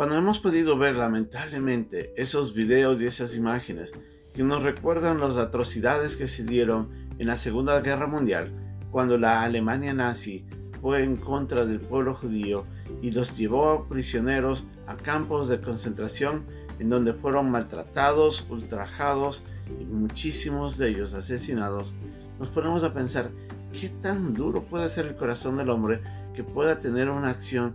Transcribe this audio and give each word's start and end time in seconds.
Cuando 0.00 0.16
hemos 0.16 0.38
podido 0.38 0.78
ver 0.78 0.96
lamentablemente 0.96 2.14
esos 2.16 2.54
videos 2.54 3.02
y 3.02 3.06
esas 3.06 3.36
imágenes 3.36 3.92
que 4.34 4.42
nos 4.42 4.62
recuerdan 4.62 5.20
las 5.20 5.36
atrocidades 5.36 6.16
que 6.16 6.26
se 6.26 6.42
dieron 6.42 6.88
en 7.18 7.26
la 7.26 7.36
Segunda 7.36 7.78
Guerra 7.82 8.06
Mundial, 8.06 8.50
cuando 8.90 9.18
la 9.18 9.42
Alemania 9.42 9.92
nazi 9.92 10.46
fue 10.80 11.04
en 11.04 11.18
contra 11.18 11.66
del 11.66 11.80
pueblo 11.80 12.14
judío 12.14 12.64
y 13.02 13.10
los 13.10 13.36
llevó 13.36 13.88
prisioneros 13.90 14.64
a 14.86 14.96
campos 14.96 15.50
de 15.50 15.60
concentración 15.60 16.46
en 16.78 16.88
donde 16.88 17.12
fueron 17.12 17.50
maltratados, 17.50 18.46
ultrajados 18.48 19.44
y 19.78 19.84
muchísimos 19.84 20.78
de 20.78 20.88
ellos 20.88 21.12
asesinados, 21.12 21.92
nos 22.38 22.48
ponemos 22.48 22.84
a 22.84 22.94
pensar 22.94 23.32
qué 23.78 23.90
tan 23.90 24.32
duro 24.32 24.64
puede 24.64 24.88
ser 24.88 25.04
el 25.04 25.16
corazón 25.16 25.58
del 25.58 25.68
hombre 25.68 26.00
que 26.34 26.42
pueda 26.42 26.80
tener 26.80 27.10
una 27.10 27.28
acción 27.28 27.74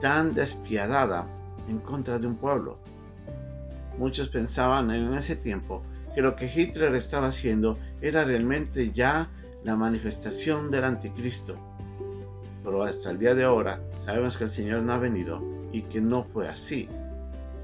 tan 0.00 0.34
despiadada 0.34 1.36
en 1.68 1.78
contra 1.78 2.18
de 2.18 2.26
un 2.26 2.36
pueblo. 2.36 2.78
Muchos 3.98 4.28
pensaban 4.28 4.90
en 4.90 5.12
ese 5.14 5.36
tiempo 5.36 5.82
que 6.14 6.22
lo 6.22 6.36
que 6.36 6.50
Hitler 6.52 6.94
estaba 6.94 7.28
haciendo 7.28 7.78
era 8.00 8.24
realmente 8.24 8.90
ya 8.90 9.28
la 9.64 9.76
manifestación 9.76 10.70
del 10.70 10.84
anticristo. 10.84 11.56
Pero 12.64 12.82
hasta 12.82 13.10
el 13.10 13.18
día 13.18 13.34
de 13.34 13.44
ahora 13.44 13.80
sabemos 14.04 14.36
que 14.36 14.44
el 14.44 14.50
Señor 14.50 14.82
no 14.82 14.92
ha 14.92 14.98
venido 14.98 15.42
y 15.72 15.82
que 15.82 16.00
no 16.00 16.24
fue 16.24 16.48
así. 16.48 16.88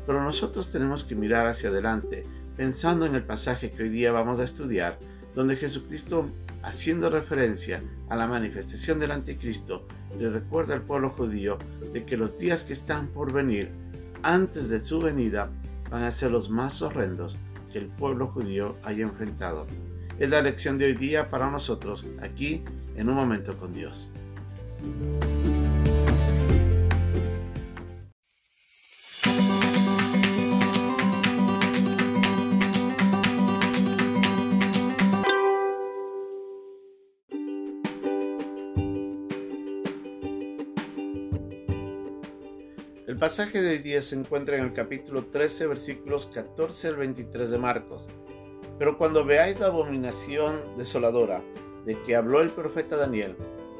Pero 0.07 0.23
nosotros 0.23 0.71
tenemos 0.71 1.05
que 1.05 1.15
mirar 1.15 1.47
hacia 1.47 1.71
adelante, 1.71 2.25
pensando 2.57 3.07
en 3.07 3.15
el 3.15 3.25
pasaje 3.25 3.71
que 3.71 3.85
hoy 3.85 3.89
día 3.89 4.13
vamos 4.13 4.39
a 4.41 4.45
estudiar, 4.45 4.99
donde 5.35 5.57
Jesucristo, 5.57 6.31
haciendo 6.63 7.11
referencia 7.11 7.83
a 8.09 8.17
la 8.17 8.27
manifestación 8.27 9.01
del 9.01 9.11
anticristo, 9.11 9.87
le 10.19 10.31
recuerda 10.31 10.75
al 10.75 10.83
pueblo 10.83 11.11
judío 11.11 11.59
de 11.93 12.05
que 12.05 12.17
los 12.17 12.39
días 12.39 12.65
que 12.65 12.73
están 12.73 13.09
por 13.09 13.33
venir, 13.33 13.71
antes 14.23 14.69
de 14.69 14.81
su 14.81 15.01
venida, 15.01 15.51
van 15.91 16.03
a 16.03 16.11
ser 16.11 16.31
los 16.31 16.51
más 16.51 16.83
horrendos 16.83 17.39
que 17.73 17.79
el 17.79 17.87
pueblo 17.87 18.29
judío 18.29 18.77
haya 18.83 19.05
enfrentado. 19.05 19.67
Es 20.19 20.31
la 20.31 20.43
lección 20.43 20.79
de 20.79 20.87
hoy 20.87 20.95
día 20.95 21.31
para 21.31 21.51
nosotros, 21.51 22.07
aquí, 22.21 22.65
en 22.97 23.09
un 23.09 23.15
momento 23.15 23.57
con 23.59 23.75
Dios. 23.75 24.13
El 43.17 43.21
pasaje 43.21 43.63
de 43.63 43.71
hoy 43.71 43.79
día 43.79 44.03
se 44.03 44.15
encuentra 44.15 44.59
en 44.59 44.65
el 44.65 44.75
capítulo 44.75 45.25
13, 45.25 45.69
versículos 45.69 46.27
14 46.35 46.89
al 46.89 46.97
23 46.97 47.51
de 47.51 47.57
Marcos. 47.57 48.07
Pero 48.79 48.99
cuando 48.99 49.25
veáis 49.25 49.59
la 49.59 49.69
abominación 49.69 50.77
desoladora 50.77 51.43
de 51.87 51.99
que 52.03 52.15
habló 52.15 52.43
el 52.43 52.51
profeta 52.51 52.95
Daniel, 52.95 53.35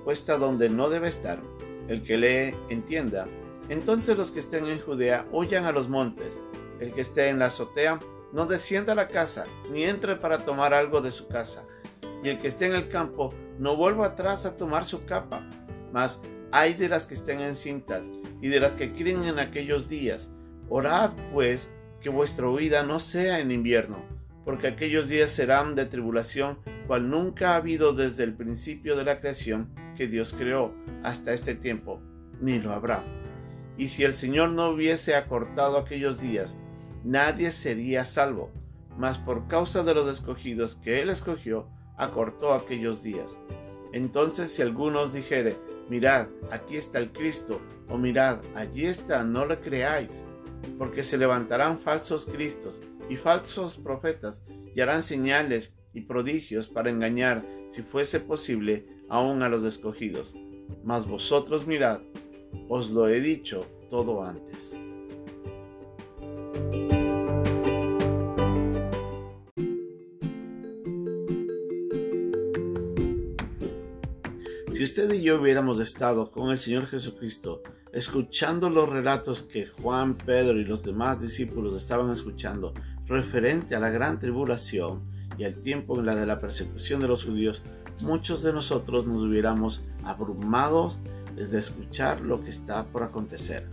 puesta 0.05 0.39
donde 0.39 0.71
no 0.71 0.89
debe 0.89 1.09
estar, 1.09 1.39
el 1.87 2.03
que 2.03 2.17
lee 2.17 2.57
entienda, 2.71 3.29
entonces 3.69 4.17
los 4.17 4.31
que 4.31 4.41
estén 4.41 4.69
en 4.69 4.81
Judea 4.81 5.27
huyan 5.31 5.67
a 5.67 5.73
los 5.73 5.91
montes, 5.91 6.41
el 6.81 6.95
que 6.95 7.03
esté 7.03 7.29
en 7.29 7.39
la 7.39 7.47
azotea 7.49 8.01
no 8.33 8.47
descienda 8.47 8.95
a 8.95 8.97
la 8.97 9.09
casa, 9.09 9.45
ni 9.71 9.85
entre 9.85 10.17
para 10.17 10.47
tomar 10.47 10.73
algo 10.73 11.03
de 11.03 11.11
su 11.11 11.29
casa, 11.29 11.67
y 12.25 12.31
el 12.31 12.39
que 12.39 12.49
esté 12.49 12.69
en 12.69 12.75
el 12.75 12.89
campo 12.89 13.35
no 13.59 13.77
vuelva 13.77 14.07
atrás 14.07 14.47
a 14.47 14.57
tomar 14.57 14.87
su 14.87 15.05
capa, 15.05 15.47
mas 15.93 16.23
hay 16.53 16.73
de 16.73 16.89
las 16.89 17.05
que 17.05 17.13
estén 17.13 17.43
encintas 17.43 18.07
y 18.41 18.49
de 18.49 18.61
las 18.61 18.73
que 18.75 18.93
críen 18.93 19.25
en 19.25 19.39
aquellos 19.39 19.89
días. 19.89 20.33
Orad, 20.69 21.13
pues, 21.33 21.71
que 22.01 22.09
vuestra 22.09 22.49
huida 22.49 22.83
no 22.83 23.01
sea 23.01 23.41
en 23.41 23.51
invierno, 23.51 24.05
porque 24.45 24.69
aquellos 24.69 25.09
días 25.09 25.31
serán 25.31 25.75
de 25.75 25.87
tribulación, 25.87 26.59
cual 26.87 27.09
nunca 27.09 27.53
ha 27.53 27.57
habido 27.57 27.93
desde 27.93 28.25
el 28.25 28.35
principio 28.35 28.97
de 28.97 29.05
la 29.05 29.21
creación 29.21 29.71
que 29.97 30.07
Dios 30.07 30.35
creó 30.37 30.75
hasta 31.03 31.33
este 31.33 31.55
tiempo, 31.55 32.01
ni 32.41 32.59
lo 32.59 32.73
habrá. 32.73 33.05
Y 33.79 33.89
si 33.89 34.05
el 34.05 34.15
Señor 34.15 34.51
no 34.51 34.71
hubiese 34.71 35.17
acortado 35.17 35.79
aquellos 35.79 36.21
días, 36.21 36.57
nadie 37.05 37.51
sería 37.51 38.05
salvo, 38.05 38.51
mas 38.97 39.19
por 39.19 39.49
causa 39.49 39.83
de 39.83 39.95
los 39.95 40.09
escogidos 40.09 40.77
que 40.77 41.01
Él 41.03 41.11
escogió, 41.11 41.69
acortó 41.97 42.53
aquellos 42.53 43.03
días. 43.03 43.39
Entonces 43.93 44.53
si 44.53 44.63
alguno 44.63 45.01
os 45.01 45.13
dijere, 45.13 45.57
mirad, 45.89 46.29
aquí 46.51 46.77
está 46.77 46.99
el 46.99 47.13
Cristo, 47.13 47.61
o 47.89 47.97
mirad, 47.97 48.41
allí 48.55 48.87
está, 48.87 49.25
no 49.25 49.47
lo 49.47 49.61
creáis, 49.61 50.25
porque 50.79 51.03
se 51.03 51.19
levantarán 51.19 51.79
falsos 51.79 52.27
Cristos 52.27 52.83
y 53.09 53.17
falsos 53.17 53.77
profetas 53.77 54.43
y 54.75 54.81
harán 54.81 55.03
señales 55.03 55.75
y 55.93 56.03
prodigios 56.03 56.69
para 56.69 56.91
engañar, 56.91 57.45
si 57.71 57.83
fuese 57.83 58.21
posible, 58.21 58.87
aún 59.09 59.43
a 59.43 59.49
los 59.49 59.65
escogidos. 59.65 60.37
Mas 60.85 61.07
vosotros 61.07 61.67
mirad, 61.67 62.01
os 62.69 62.91
lo 62.91 63.09
he 63.09 63.21
dicho 63.21 63.67
todo 63.91 64.23
antes. 64.23 64.75
Si 74.77 74.85
usted 74.85 75.11
y 75.15 75.23
yo 75.23 75.41
hubiéramos 75.41 75.81
estado 75.81 76.31
con 76.31 76.51
el 76.51 76.59
Señor 76.59 76.87
Jesucristo, 76.87 77.63
escuchando 77.95 78.69
los 78.69 78.87
relatos 78.87 79.43
que 79.43 79.67
Juan, 79.67 80.19
Pedro 80.19 80.61
y 80.61 80.67
los 80.67 80.83
demás 80.83 81.23
discípulos 81.23 81.81
estaban 81.81 82.13
escuchando 82.13 82.75
referente 83.07 83.75
a 83.75 83.81
la 83.81 83.89
gran 83.89 84.19
tribulación 84.19 85.01
y 85.39 85.45
al 85.45 85.63
tiempo 85.63 85.99
en 85.99 86.05
la 86.05 86.15
de 86.15 86.27
la 86.27 86.41
persecución 86.41 87.01
de 87.01 87.09
los 87.09 87.25
judíos, 87.25 87.63
muchos 88.03 88.43
de 88.43 88.53
nosotros 88.53 89.07
nos 89.07 89.23
hubiéramos 89.23 89.83
abrumados 90.05 90.99
desde 91.35 91.59
escuchar 91.59 92.21
lo 92.21 92.45
que 92.45 92.51
está 92.51 92.85
por 92.85 93.03
acontecer. 93.03 93.67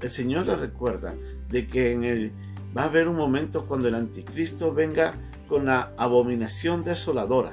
El 0.00 0.10
Señor 0.10 0.46
le 0.46 0.56
recuerda 0.56 1.14
de 1.50 1.68
que 1.68 1.92
en 1.92 2.02
el, 2.02 2.32
va 2.76 2.82
a 2.82 2.86
haber 2.86 3.06
un 3.06 3.16
momento 3.16 3.64
cuando 3.64 3.86
el 3.86 3.94
anticristo 3.94 4.74
venga 4.74 5.14
con 5.48 5.66
la 5.66 5.92
abominación 5.96 6.82
desoladora 6.82 7.52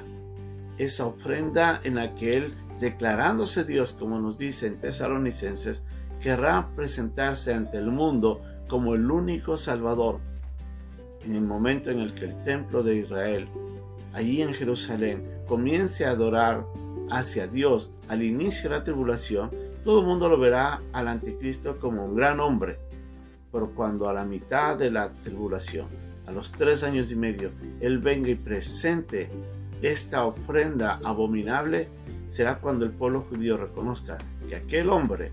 esa 0.78 1.06
ofrenda 1.06 1.80
en 1.84 1.96
la 1.96 2.14
que 2.14 2.36
Él, 2.36 2.54
declarándose 2.80 3.64
Dios, 3.64 3.92
como 3.92 4.20
nos 4.20 4.38
dice 4.38 4.68
en 4.68 4.80
Tesalonicenses, 4.80 5.82
querrá 6.22 6.70
presentarse 6.74 7.52
ante 7.52 7.78
el 7.78 7.90
mundo 7.90 8.42
como 8.68 8.94
el 8.94 9.10
único 9.10 9.56
Salvador. 9.56 10.20
En 11.24 11.34
el 11.34 11.42
momento 11.42 11.90
en 11.90 12.00
el 12.00 12.14
que 12.14 12.26
el 12.26 12.42
templo 12.44 12.82
de 12.82 12.96
Israel, 12.96 13.48
allí 14.12 14.40
en 14.40 14.54
Jerusalén, 14.54 15.28
comience 15.46 16.06
a 16.06 16.10
adorar 16.10 16.64
hacia 17.10 17.46
Dios 17.46 17.90
al 18.08 18.22
inicio 18.22 18.70
de 18.70 18.76
la 18.76 18.84
tribulación, 18.84 19.50
todo 19.84 20.00
el 20.00 20.06
mundo 20.06 20.28
lo 20.28 20.38
verá 20.38 20.80
al 20.92 21.08
anticristo 21.08 21.78
como 21.78 22.04
un 22.04 22.14
gran 22.14 22.40
hombre. 22.40 22.78
Pero 23.50 23.74
cuando 23.74 24.08
a 24.08 24.12
la 24.12 24.24
mitad 24.24 24.76
de 24.76 24.90
la 24.90 25.10
tribulación, 25.24 25.86
a 26.26 26.30
los 26.30 26.52
tres 26.52 26.82
años 26.82 27.10
y 27.10 27.16
medio, 27.16 27.50
Él 27.80 27.98
venga 27.98 28.28
y 28.28 28.34
presente 28.34 29.30
esta 29.82 30.24
ofrenda 30.24 31.00
abominable 31.04 31.88
será 32.26 32.58
cuando 32.60 32.84
el 32.84 32.92
pueblo 32.92 33.22
judío 33.22 33.56
reconozca 33.56 34.18
que 34.48 34.56
aquel 34.56 34.90
hombre 34.90 35.32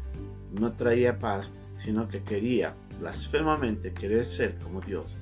no 0.52 0.74
traía 0.74 1.20
paz, 1.20 1.52
sino 1.74 2.08
que 2.08 2.24
quería 2.24 2.76
blasfemamente 3.00 3.94
querer 3.94 4.26
ser 4.26 4.56
como 4.60 4.82
Dios. 4.82 5.20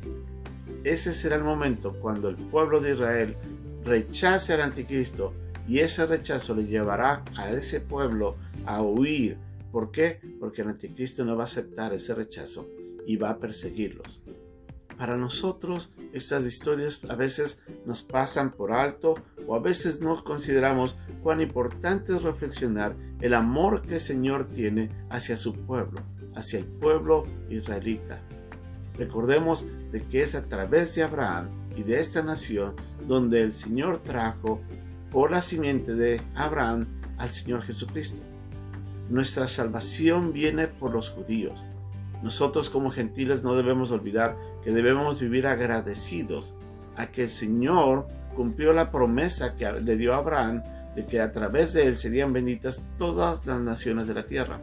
Ese 0.83 1.13
será 1.13 1.38
el 1.38 1.44
momento 1.44 1.94
cuando 2.00 2.29
el 2.29 2.35
pueblo 2.35 2.79
de 2.81 2.94
Israel 2.94 3.38
rechace 3.83 4.53
al 4.53 4.62
anticristo 4.62 5.33
y 5.67 5.79
ese 5.79 6.06
rechazo 6.06 6.56
le 6.56 6.66
llevará 6.66 7.23
a 7.38 7.51
ese 7.51 7.80
pueblo 7.80 8.36
a 8.65 8.81
huir. 8.81 9.38
¿Por 9.71 9.92
qué? 9.92 10.19
Porque 10.39 10.62
el 10.62 10.69
anticristo 10.69 11.25
no 11.25 11.36
va 11.36 11.44
a 11.44 11.45
aceptar 11.45 11.94
ese 11.94 12.13
rechazo 12.13 12.68
y 13.07 13.15
va 13.15 13.31
a 13.31 13.39
perseguirlos. 13.39 14.21
Para 14.98 15.18
nosotros 15.18 15.92
estas 16.13 16.45
historias 16.45 17.01
a 17.10 17.16
veces 17.16 17.63
nos 17.86 18.04
pasan 18.04 18.51
por 18.51 18.72
alto 18.72 19.16
o 19.48 19.56
a 19.56 19.60
veces 19.60 20.01
no 20.01 20.24
consideramos 20.24 20.95
cuán 21.22 21.42
importante 21.42 22.16
es 22.16 22.22
reflexionar 22.22 22.95
el 23.22 23.34
amor 23.34 23.81
que 23.81 23.95
el 23.95 24.01
Señor 24.01 24.48
tiene 24.50 24.90
hacia 25.10 25.38
su 25.38 25.54
pueblo, 25.54 26.01
hacia 26.36 26.60
el 26.60 26.66
pueblo 26.66 27.25
israelita. 27.50 28.22
Recordemos 28.98 29.66
de 29.92 30.04
que 30.04 30.22
es 30.22 30.36
a 30.36 30.45
través 30.45 30.94
de 30.96 31.04
Abraham 31.04 31.50
y 31.75 31.84
de 31.84 32.00
esta 32.00 32.22
nación 32.22 32.75
donde 33.07 33.42
el 33.42 33.54
Señor 33.54 34.01
trajo 34.04 34.62
por 35.12 35.31
la 35.31 35.42
simiente 35.42 35.94
de 35.94 36.22
Abraham 36.36 36.88
al 37.18 37.30
Señor 37.30 37.63
Jesucristo. 37.63 38.22
Nuestra 39.10 39.48
salvación 39.48 40.34
viene 40.34 40.68
por 40.68 40.92
los 40.92 41.10
judíos. 41.10 41.66
Nosotros 42.24 42.69
como 42.69 42.89
gentiles 42.89 43.44
no 43.44 43.56
debemos 43.56 43.92
olvidar 43.92 44.38
que 44.63 44.71
debemos 44.71 45.19
vivir 45.19 45.48
agradecidos 45.48 46.54
a 46.95 47.07
que 47.07 47.24
el 47.24 47.30
Señor 47.30 48.07
cumplió 48.36 48.74
la 48.74 48.92
promesa 48.92 49.56
que 49.56 49.71
le 49.71 49.98
dio 49.98 50.13
a 50.13 50.18
Abraham 50.18 50.63
de 50.95 51.06
que 51.06 51.19
a 51.19 51.31
través 51.31 51.74
de 51.74 51.88
él 51.88 51.95
serían 51.95 52.33
benditas 52.33 52.83
todas 52.98 53.45
las 53.45 53.60
naciones 53.60 54.07
de 54.07 54.13
la 54.13 54.25
tierra, 54.25 54.60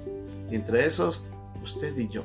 y 0.51 0.55
entre 0.55 0.87
esos 0.87 1.25
usted 1.63 1.97
y 1.99 2.09
yo. 2.09 2.25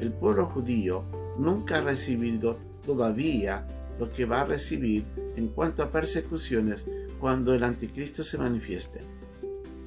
el 0.00 0.12
pueblo 0.12 0.46
judío 0.46 1.04
nunca 1.38 1.78
ha 1.78 1.80
recibido 1.82 2.58
todavía 2.84 3.66
lo 3.98 4.10
que 4.10 4.24
va 4.24 4.42
a 4.42 4.46
recibir 4.46 5.04
en 5.36 5.48
cuanto 5.48 5.82
a 5.82 5.90
persecuciones 5.90 6.86
cuando 7.18 7.54
el 7.54 7.64
anticristo 7.64 8.22
se 8.22 8.38
manifieste. 8.38 9.02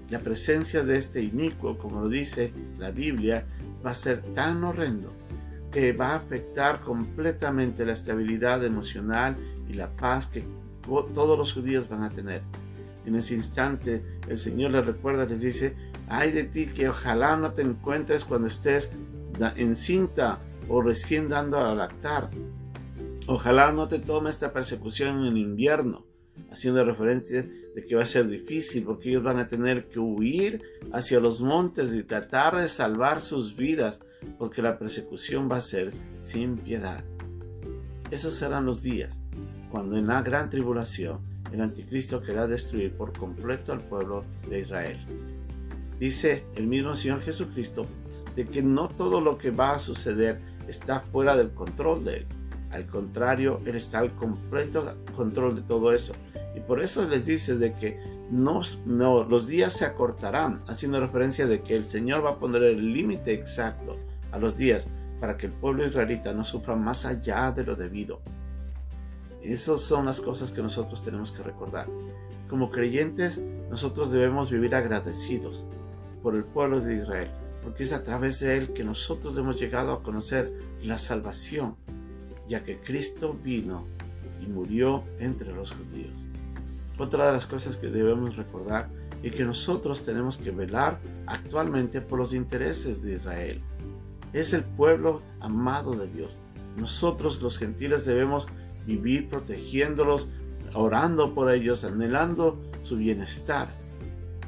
La 0.10 0.20
presencia 0.20 0.84
de 0.84 0.98
este 0.98 1.24
inicuo, 1.24 1.78
como 1.78 2.02
lo 2.02 2.10
dice 2.10 2.54
la 2.78 2.92
Biblia, 2.92 3.46
va 3.84 3.92
a 3.92 3.96
ser 3.96 4.22
tan 4.34 4.64
horrendo 4.64 5.12
que 5.74 5.92
va 5.92 6.12
a 6.12 6.16
afectar 6.18 6.82
completamente 6.82 7.86
la 7.86 7.94
estabilidad 7.94 8.64
emocional 8.64 9.36
y 9.68 9.74
la 9.74 9.90
paz 9.90 10.28
que 10.28 10.44
todos 10.86 11.38
los 11.38 11.52
judíos 11.52 11.90
van 11.90 12.04
a 12.04 12.12
tener. 12.12 12.44
En 13.06 13.16
ese 13.16 13.34
instante 13.34 14.04
el 14.28 14.38
Señor 14.38 14.72
les 14.72 14.86
recuerda, 14.86 15.26
les 15.26 15.42
dice, 15.42 15.76
ay 16.08 16.32
de 16.32 16.44
ti 16.44 16.68
que 16.68 16.90
ojalá 16.90 17.36
no 17.36 17.52
te 17.54 17.64
encuentres 17.64 18.24
cuando 18.24 18.48
estés 18.48 18.92
encinta 19.56 20.40
o 20.70 20.82
recién 20.82 21.28
dando 21.28 21.58
a 21.58 21.74
lactar. 21.74 22.30
Ojalá 23.26 23.72
no 23.72 23.88
te 23.88 24.00
tome 24.00 24.30
esta 24.30 24.54
persecución 24.54 25.26
en 25.26 25.38
invierno, 25.38 26.06
haciendo 26.52 26.86
referencia 26.86 27.42
de 27.42 27.86
que 27.86 27.96
va 27.96 28.04
a 28.04 28.08
ser 28.08 28.28
difícil 28.28 28.84
porque 28.84 29.10
ellos 29.10 29.24
van 29.24 29.40
a 29.40 29.48
tener 29.48 29.90
que 29.90 30.00
huir 30.00 30.62
hacia 30.92 31.20
los 31.20 31.42
montes 31.42 31.94
y 31.94 32.04
tratar 32.04 32.58
de 32.58 32.70
salvar 32.70 33.22
sus 33.22 33.56
vidas 33.56 34.02
porque 34.38 34.62
la 34.62 34.78
persecución 34.78 35.50
va 35.52 35.58
a 35.58 35.62
ser 35.62 35.92
sin 36.20 36.58
piedad. 36.58 37.04
Esos 38.12 38.36
serán 38.36 38.66
los 38.66 38.82
días 38.82 39.22
cuando 39.72 39.98
en 39.98 40.08
la 40.08 40.22
gran 40.22 40.50
tribulación 40.50 41.20
el 41.52 41.62
anticristo 41.62 42.22
querrá 42.22 42.48
destruir 42.48 42.96
por 42.96 43.18
completo 43.18 43.74
al 43.74 43.82
pueblo 43.82 44.24
de 44.50 44.60
Israel. 44.60 45.00
Dice 46.00 46.46
el 46.56 46.68
mismo 46.68 46.96
Señor 46.96 47.22
Jesucristo 47.22 47.88
de 48.36 48.48
que 48.48 48.62
no 48.62 48.90
todo 48.90 49.22
lo 49.22 49.38
que 49.38 49.52
va 49.52 49.76
a 49.76 49.80
suceder 49.80 50.42
está 50.68 51.02
fuera 51.02 51.36
del 51.36 51.52
control 51.52 52.06
de 52.06 52.18
Él. 52.18 52.26
Al 52.72 52.88
contrario, 52.88 53.62
Él 53.66 53.76
está 53.76 54.00
al 54.00 54.16
completo 54.16 54.96
control 55.16 55.56
de 55.56 55.62
todo 55.62 55.92
eso. 55.92 56.14
Y 56.56 56.60
por 56.60 56.82
eso 56.82 57.08
les 57.08 57.26
dice 57.26 57.56
de 57.58 57.74
que 57.74 58.00
no, 58.32 58.62
no, 58.86 59.24
los 59.24 59.48
días 59.48 59.74
se 59.74 59.86
acortarán, 59.86 60.64
haciendo 60.68 61.00
referencia 61.00 61.46
de 61.46 61.62
que 61.62 61.76
el 61.76 61.86
Señor 61.86 62.26
va 62.26 62.32
a 62.32 62.40
poner 62.40 62.64
el 62.64 62.94
límite 62.94 63.34
exacto 63.34 63.98
a 64.34 64.40
los 64.40 64.58
días 64.58 64.88
para 65.22 65.38
que 65.38 65.46
el 65.46 65.54
pueblo 65.54 65.88
israelita 65.88 66.34
no 66.34 66.44
sufra 66.44 66.76
más 66.76 67.06
allá 67.06 67.52
de 67.52 67.64
lo 67.64 67.76
debido. 67.78 68.20
Esas 69.42 69.80
son 69.80 70.06
las 70.06 70.20
cosas 70.20 70.52
que 70.52 70.62
nosotros 70.62 71.04
tenemos 71.04 71.32
que 71.32 71.44
recordar. 71.44 71.88
Como 72.50 72.72
creyentes, 72.72 73.42
nosotros 73.70 74.12
debemos 74.12 74.52
vivir 74.52 74.76
agradecidos 74.76 75.68
por 76.22 76.36
el 76.36 76.44
pueblo 76.44 76.82
de 76.82 76.96
Israel, 76.96 77.30
porque 77.62 77.84
es 77.84 77.94
a 77.94 78.04
través 78.04 78.40
de 78.40 78.58
él 78.58 78.74
que 78.74 78.84
nosotros 78.84 79.38
hemos 79.38 79.60
llegado 79.60 79.94
a 79.94 80.04
conocer 80.04 80.52
la 80.82 80.98
salvación, 80.98 81.76
ya 82.48 82.64
que 82.64 82.80
Cristo 82.80 83.38
vino 83.42 83.86
y 84.42 84.48
murió 84.48 85.04
entre 85.20 85.54
los 85.54 85.72
judíos. 85.72 86.28
Otra 86.98 87.28
de 87.28 87.34
las 87.34 87.46
cosas 87.46 87.78
que 87.78 87.88
debemos 87.88 88.36
recordar 88.36 88.90
es 89.22 89.34
que 89.34 89.46
nosotros 89.46 90.06
tenemos 90.06 90.38
que 90.38 90.52
velar 90.52 91.00
actualmente 91.28 92.02
por 92.02 92.20
los 92.20 92.34
intereses 92.34 93.04
de 93.04 93.16
Israel 93.16 93.64
es 94.34 94.54
el 94.54 94.64
pueblo 94.64 95.22
amado 95.40 95.96
de 95.96 96.08
Dios. 96.08 96.38
Nosotros 96.78 97.42
los 97.42 97.58
gentiles 97.58 98.06
debemos 98.06 98.48
vivir 98.86 99.30
protegiéndolos, 99.30 100.28
orando 100.74 101.34
por 101.34 101.52
ellos, 101.52 101.84
anhelando 101.84 102.60
su 102.82 102.98
bienestar. 102.98 103.70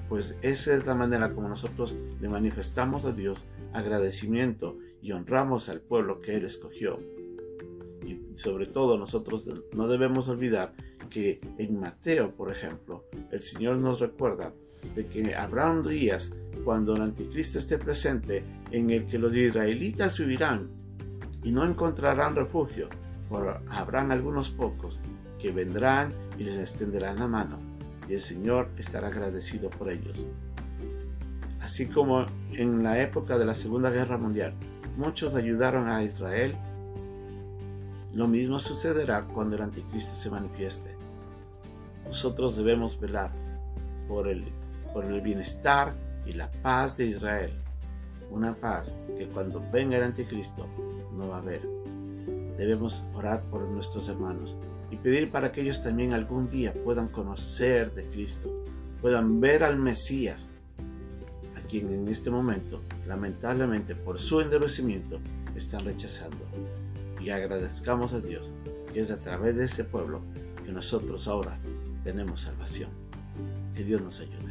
Pues 0.09 0.37
esa 0.41 0.75
es 0.75 0.85
la 0.85 0.95
manera 0.95 1.33
como 1.33 1.47
nosotros 1.47 1.95
le 2.19 2.29
manifestamos 2.29 3.05
a 3.05 3.11
Dios 3.11 3.45
agradecimiento 3.73 4.77
y 5.01 5.11
honramos 5.11 5.69
al 5.69 5.81
pueblo 5.81 6.21
que 6.21 6.35
Él 6.35 6.45
escogió. 6.45 6.99
Y 8.03 8.37
sobre 8.37 8.67
todo 8.67 8.97
nosotros 8.97 9.45
no 9.73 9.87
debemos 9.87 10.27
olvidar 10.29 10.73
que 11.09 11.39
en 11.57 11.79
Mateo, 11.79 12.35
por 12.35 12.51
ejemplo, 12.51 13.05
el 13.31 13.41
Señor 13.41 13.77
nos 13.77 13.99
recuerda 13.99 14.53
de 14.95 15.05
que 15.07 15.35
habrá 15.35 15.81
días 15.81 16.35
cuando 16.65 16.95
el 16.95 17.03
anticristo 17.03 17.59
esté 17.59 17.77
presente 17.77 18.43
en 18.71 18.89
el 18.89 19.05
que 19.05 19.19
los 19.19 19.35
israelitas 19.35 20.19
huirán 20.19 20.67
y 21.43 21.51
no 21.51 21.63
encontrarán 21.63 22.35
refugio, 22.35 22.89
pero 23.29 23.61
habrán 23.69 24.11
algunos 24.11 24.49
pocos 24.49 24.99
que 25.39 25.51
vendrán 25.51 26.11
y 26.39 26.43
les 26.43 26.57
extenderán 26.57 27.19
la 27.19 27.27
mano, 27.27 27.59
y 28.09 28.15
el 28.15 28.21
Señor 28.21 28.69
estará 28.77 29.09
agradecido 29.09 29.69
por 29.69 29.91
ellos. 29.91 30.27
Así 31.61 31.87
como 31.87 32.25
en 32.53 32.81
la 32.81 32.99
época 32.99 33.37
de 33.37 33.45
la 33.45 33.53
Segunda 33.53 33.91
Guerra 33.91 34.17
Mundial, 34.17 34.55
muchos 34.97 35.35
ayudaron 35.35 35.87
a 35.87 36.03
Israel, 36.03 36.55
lo 38.15 38.27
mismo 38.27 38.59
sucederá 38.59 39.25
cuando 39.25 39.55
el 39.55 39.61
anticristo 39.61 40.15
se 40.15 40.31
manifieste. 40.31 40.95
Nosotros 42.07 42.57
debemos 42.57 42.99
velar 42.99 43.31
por 44.07 44.27
el 44.27 44.45
por 44.95 45.03
el 45.03 45.19
bienestar 45.19 45.93
y 46.25 46.33
la 46.33 46.51
paz 46.51 46.97
de 46.97 47.07
Israel. 47.07 47.53
Una 48.31 48.53
paz 48.53 48.93
que 49.17 49.27
cuando 49.27 49.63
venga 49.71 49.97
el 49.97 50.03
anticristo 50.03 50.67
no 51.13 51.29
va 51.29 51.37
a 51.37 51.39
haber. 51.39 51.61
Debemos 52.57 53.03
orar 53.13 53.43
por 53.43 53.61
nuestros 53.63 54.09
hermanos 54.09 54.57
y 54.91 54.97
pedir 54.97 55.31
para 55.31 55.51
que 55.51 55.61
ellos 55.61 55.83
también 55.83 56.13
algún 56.13 56.49
día 56.49 56.73
puedan 56.73 57.07
conocer 57.07 57.93
de 57.93 58.05
Cristo, 58.05 58.65
puedan 59.01 59.39
ver 59.39 59.63
al 59.63 59.77
Mesías, 59.77 60.51
a 61.55 61.61
quien 61.61 61.93
en 61.93 62.07
este 62.07 62.29
momento, 62.29 62.81
lamentablemente 63.07 63.95
por 63.95 64.19
su 64.19 64.41
endurecimiento, 64.41 65.19
están 65.55 65.85
rechazando. 65.85 66.45
Y 67.19 67.29
agradezcamos 67.29 68.13
a 68.13 68.19
Dios 68.19 68.53
que 68.93 69.01
es 69.01 69.11
a 69.11 69.19
través 69.19 69.57
de 69.57 69.65
ese 69.65 69.83
pueblo 69.83 70.21
que 70.63 70.71
nosotros 70.71 71.27
ahora 71.27 71.59
tenemos 72.03 72.41
salvación. 72.41 72.89
Que 73.75 73.83
Dios 73.83 74.01
nos 74.01 74.21
ayude. 74.21 74.44